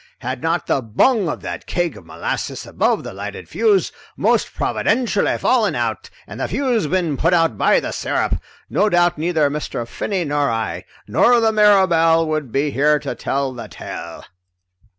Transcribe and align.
Had 0.21 0.41
not 0.41 0.65
the 0.65 0.81
bung 0.81 1.29
of 1.29 1.41
that 1.41 1.67
keg 1.67 1.95
of 1.95 2.07
molasses 2.07 2.65
above 2.65 3.03
the 3.03 3.13
lighted 3.13 3.47
fuse 3.47 3.91
most 4.17 4.51
providentially 4.51 5.37
fallen 5.37 5.75
out 5.75 6.09
and 6.25 6.39
the 6.39 6.47
fuse 6.47 6.87
been 6.87 7.17
put 7.17 7.35
out 7.35 7.55
by 7.55 7.79
the 7.79 7.91
sirup, 7.91 8.41
no 8.67 8.89
doubt 8.89 9.19
neither 9.19 9.47
Mr. 9.47 9.87
Finney 9.87 10.25
nor 10.25 10.49
I 10.49 10.85
nor 11.07 11.39
the 11.39 11.51
Mirabelle 11.51 12.27
would 12.27 12.51
be 12.51 12.71
here 12.71 12.97
to 12.97 13.13
tell 13.13 13.53
the 13.53 13.67
tale." 13.67 14.23